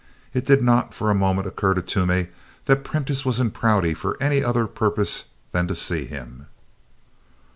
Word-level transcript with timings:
It 0.33 0.47
did 0.47 0.63
not 0.63 0.95
for 0.95 1.11
a 1.11 1.13
moment 1.13 1.45
occur 1.47 1.75
to 1.75 1.81
Toomey 1.83 2.29
that 2.65 2.83
Prentiss 2.83 3.23
was 3.23 3.39
in 3.39 3.51
Prouty 3.51 3.93
for 3.93 4.17
any 4.19 4.43
other 4.43 4.65
purpose 4.65 5.25
than 5.51 5.67
to 5.67 5.75
see 5.75 6.05
him. 6.05 6.47